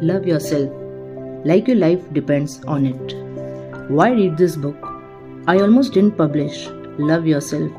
Love 0.00 0.26
yourself 0.26 0.70
like 1.44 1.66
your 1.66 1.76
life 1.76 2.00
depends 2.12 2.62
on 2.64 2.86
it. 2.86 3.14
Why 3.90 4.10
read 4.12 4.36
this 4.36 4.54
book? 4.54 4.76
I 5.48 5.58
almost 5.60 5.92
didn't 5.92 6.16
publish 6.16 6.68
Love 6.98 7.26
Yourself 7.26 7.72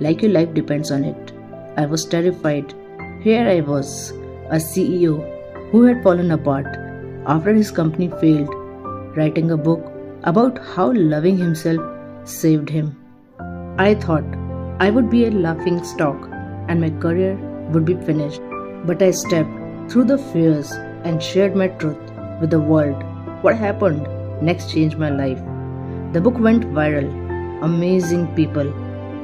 like 0.00 0.20
your 0.20 0.32
life 0.32 0.52
depends 0.52 0.90
on 0.90 1.04
it. 1.04 1.32
I 1.78 1.86
was 1.86 2.04
terrified. 2.04 2.74
Here 3.22 3.48
I 3.48 3.60
was, 3.60 4.10
a 4.50 4.56
CEO 4.56 5.14
who 5.70 5.84
had 5.84 6.02
fallen 6.02 6.30
apart 6.30 6.66
after 7.26 7.54
his 7.54 7.70
company 7.70 8.08
failed, 8.20 8.54
writing 9.16 9.50
a 9.50 9.56
book 9.56 9.92
about 10.24 10.58
how 10.58 10.92
loving 10.92 11.38
himself 11.38 11.80
saved 12.24 12.68
him. 12.68 12.94
I 13.78 13.94
thought 13.94 14.24
I 14.78 14.90
would 14.90 15.08
be 15.08 15.24
a 15.24 15.30
laughing 15.30 15.82
stock 15.84 16.28
and 16.68 16.82
my 16.82 16.90
career 16.90 17.36
would 17.70 17.86
be 17.86 17.94
finished. 17.94 18.42
But 18.84 19.02
I 19.02 19.10
stepped 19.10 19.90
through 19.90 20.04
the 20.04 20.18
fears 20.18 20.70
and 21.06 21.22
shared 21.22 21.54
my 21.54 21.68
truth 21.68 22.10
with 22.40 22.50
the 22.50 22.60
world. 22.60 23.02
What 23.42 23.56
happened 23.56 24.06
next 24.42 24.70
changed 24.70 24.98
my 24.98 25.10
life. 25.10 25.38
The 26.12 26.20
book 26.20 26.38
went 26.38 26.64
viral. 26.78 27.08
Amazing 27.62 28.26
people 28.34 28.72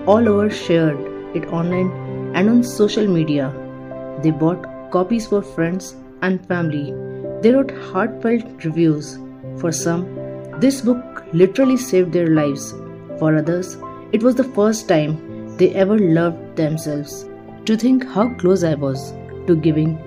all 0.07 0.29
over 0.29 0.51
shared 0.51 0.99
it 1.37 1.47
online 1.49 1.91
and 2.35 2.49
on 2.49 2.63
social 2.63 3.07
media. 3.07 3.53
They 4.23 4.31
bought 4.31 4.67
copies 4.91 5.27
for 5.27 5.43
friends 5.43 5.95
and 6.23 6.47
family. 6.47 6.93
They 7.43 7.53
wrote 7.53 7.71
heartfelt 7.91 8.65
reviews. 8.65 9.19
For 9.59 9.73
some, 9.73 10.05
this 10.61 10.81
book 10.81 11.25
literally 11.33 11.77
saved 11.77 12.13
their 12.13 12.29
lives. 12.29 12.73
For 13.19 13.37
others, 13.37 13.77
it 14.13 14.23
was 14.23 14.35
the 14.35 14.53
first 14.61 14.89
time 14.89 15.57
they 15.57 15.75
ever 15.75 15.99
loved 15.99 16.57
themselves. 16.57 17.27
To 17.67 17.77
think 17.77 18.07
how 18.07 18.29
close 18.35 18.65
I 18.65 18.75
was 18.75 19.13
to 19.47 19.57
giving 19.57 19.99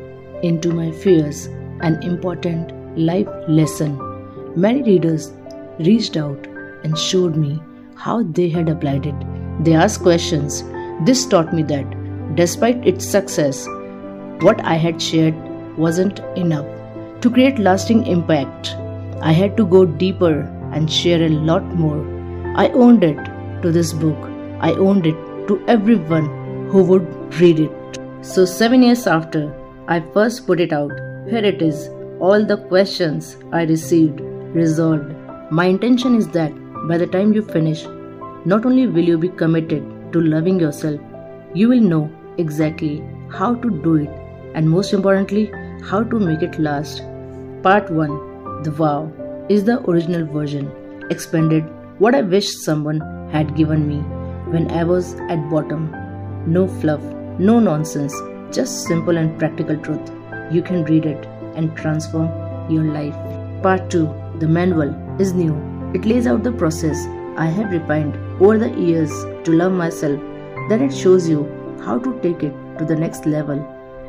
into 0.43 0.71
my 0.73 0.91
fears, 0.91 1.47
an 1.81 2.01
important 2.03 2.71
life 2.97 3.27
lesson. 3.47 3.99
Many 4.55 4.83
readers 4.83 5.31
reached 5.79 6.17
out 6.17 6.47
and 6.83 6.97
showed 6.97 7.35
me 7.35 7.61
how 7.95 8.23
they 8.23 8.49
had 8.49 8.69
applied 8.69 9.05
it. 9.05 9.15
They 9.63 9.73
asked 9.73 10.01
questions. 10.01 10.63
This 11.05 11.25
taught 11.25 11.53
me 11.53 11.63
that, 11.63 12.35
despite 12.35 12.87
its 12.87 13.05
success, 13.05 13.67
what 14.41 14.63
I 14.63 14.75
had 14.75 15.01
shared 15.01 15.35
wasn't 15.77 16.19
enough. 16.37 16.65
To 17.21 17.29
create 17.29 17.59
lasting 17.59 18.05
impact, 18.07 18.75
I 19.21 19.31
had 19.31 19.57
to 19.57 19.65
go 19.65 19.85
deeper 19.85 20.41
and 20.73 20.91
share 20.91 21.23
a 21.23 21.29
lot 21.29 21.63
more. 21.63 21.99
I 22.55 22.69
owned 22.69 23.03
it 23.03 23.17
to 23.61 23.71
this 23.71 23.93
book. 23.93 24.17
I 24.59 24.71
owned 24.73 25.05
it 25.05 25.15
to 25.47 25.63
everyone 25.67 26.25
who 26.69 26.83
would 26.83 27.35
read 27.39 27.59
it. 27.59 27.99
So, 28.21 28.45
seven 28.45 28.83
years 28.83 29.07
after 29.07 29.53
I 29.87 29.99
first 29.99 30.47
put 30.47 30.59
it 30.59 30.73
out, 30.73 30.91
here 31.29 31.45
it 31.51 31.61
is 31.61 31.89
all 32.19 32.45
the 32.45 32.57
questions 32.69 33.37
I 33.51 33.63
received 33.63 34.19
resolved. 34.59 35.11
My 35.51 35.65
intention 35.65 36.15
is 36.15 36.27
that 36.29 36.53
by 36.87 36.97
the 36.97 37.07
time 37.07 37.33
you 37.33 37.41
finish, 37.41 37.83
not 38.45 38.65
only 38.65 38.85
will 38.87 39.03
you 39.03 39.17
be 39.17 39.29
committed 39.29 39.83
to 40.13 40.21
loving 40.21 40.59
yourself, 40.59 40.99
you 41.53 41.69
will 41.69 41.81
know 41.81 42.11
exactly 42.37 43.03
how 43.29 43.55
to 43.55 43.69
do 43.69 43.95
it 43.95 44.09
and 44.53 44.69
most 44.69 44.93
importantly, 44.93 45.51
how 45.83 46.03
to 46.03 46.19
make 46.19 46.43
it 46.43 46.59
last. 46.59 47.01
Part 47.63 47.89
1 47.89 48.63
The 48.63 48.71
Vow 48.71 49.11
is 49.49 49.63
the 49.63 49.79
original 49.89 50.25
version, 50.25 50.71
expanded 51.09 51.63
what 51.99 52.13
I 52.13 52.21
wish 52.21 52.55
someone 52.57 53.01
had 53.31 53.55
given 53.55 53.87
me 53.87 53.97
when 54.51 54.69
I 54.69 54.83
was 54.83 55.15
at 55.29 55.49
bottom. 55.49 55.91
No 56.45 56.67
fluff, 56.67 57.01
no 57.39 57.59
nonsense, 57.59 58.13
just 58.51 58.83
simple 58.83 59.17
and 59.17 59.37
practical 59.39 59.77
truth. 59.77 60.11
You 60.51 60.61
can 60.61 60.83
read 60.85 61.05
it 61.05 61.25
and 61.55 61.75
transform 61.75 62.29
your 62.69 62.83
life. 62.83 63.15
Part 63.63 63.89
2 63.89 64.39
The 64.39 64.47
manual 64.47 64.93
is 65.19 65.33
new. 65.33 65.53
It 65.93 66.05
lays 66.05 66.27
out 66.27 66.43
the 66.43 66.51
process 66.51 67.05
I 67.37 67.45
have 67.47 67.71
refined 67.71 68.15
over 68.41 68.57
the 68.57 68.69
years 68.69 69.11
to 69.45 69.51
love 69.51 69.71
myself. 69.71 70.19
Then 70.69 70.81
it 70.81 70.93
shows 70.93 71.27
you 71.27 71.43
how 71.83 71.97
to 71.99 72.19
take 72.21 72.43
it 72.43 72.53
to 72.77 72.85
the 72.85 72.95
next 72.95 73.25
level. 73.25 73.59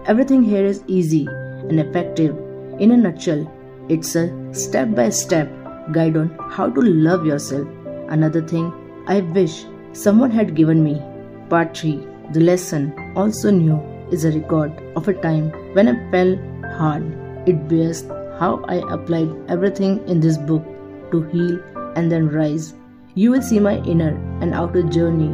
Everything 0.07 0.43
here 0.43 0.65
is 0.65 0.83
easy 0.87 1.27
and 1.27 1.81
effective. 1.81 2.37
In 2.79 2.93
a 2.93 2.97
nutshell, 2.97 3.51
it's 3.89 4.15
a 4.17 4.27
step 4.53 4.95
by 4.95 5.09
step 5.09 5.51
guide 5.93 6.17
on 6.17 6.29
how 6.51 6.69
to 6.69 6.81
love 6.81 7.25
yourself. 7.25 7.67
Another 8.09 8.43
thing 8.43 8.73
I 9.07 9.21
wish 9.21 9.65
someone 9.93 10.31
had 10.31 10.55
given 10.55 10.83
me. 10.85 11.03
Part 11.49 11.77
3 11.77 12.07
The 12.33 12.41
lesson, 12.41 12.93
also 13.17 13.51
new, 13.51 13.81
is 14.11 14.25
a 14.25 14.33
record 14.33 14.86
of 14.97 15.09
a 15.09 15.15
time 15.15 15.51
when 15.75 15.89
I 15.89 16.11
fell 16.11 16.37
hard. 16.79 17.05
It 17.47 17.69
bears 17.69 18.03
how 18.41 18.65
I 18.67 18.83
applied 18.93 19.31
everything 19.49 20.07
in 20.09 20.21
this 20.21 20.37
book 20.37 20.65
to 21.13 21.23
heal 21.23 21.61
and 21.95 22.11
then 22.11 22.29
rise. 22.29 22.75
You 23.15 23.31
will 23.31 23.43
see 23.43 23.61
my 23.61 23.77
inner 23.85 24.17
and 24.41 24.53
outer 24.53 24.83
journey, 24.83 25.33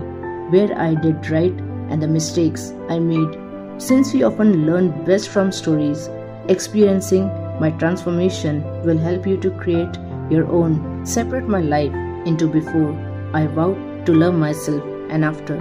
where 0.50 0.78
I 0.78 0.94
did 0.94 1.30
right 1.30 1.54
and 1.88 2.02
the 2.02 2.08
mistakes 2.08 2.72
I 2.88 2.98
made. 2.98 3.38
Since 3.78 4.12
we 4.12 4.22
often 4.22 4.66
learn 4.66 5.04
best 5.04 5.30
from 5.30 5.50
stories, 5.50 6.08
experiencing 6.48 7.26
my 7.60 7.70
transformation 7.70 8.62
will 8.84 8.98
help 8.98 9.26
you 9.26 9.36
to 9.38 9.50
create 9.58 9.96
your 10.30 10.46
own. 10.46 11.04
Separate 11.04 11.48
my 11.48 11.60
life 11.60 11.92
into 12.26 12.46
before 12.46 12.92
I 13.32 13.46
vowed 13.46 14.06
to 14.06 14.14
love 14.14 14.34
myself 14.34 14.82
and 15.10 15.24
after. 15.24 15.58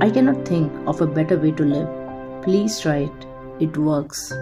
I 0.00 0.10
cannot 0.10 0.46
think 0.46 0.72
of 0.86 1.00
a 1.00 1.06
better 1.06 1.36
way 1.38 1.52
to 1.52 1.64
live. 1.64 1.88
Please 2.42 2.78
try 2.78 2.96
it, 3.08 3.26
it 3.60 3.76
works. 3.76 4.32